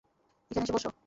এখানে 0.51 0.65
এসে 0.65 0.73
বস। 0.75 0.85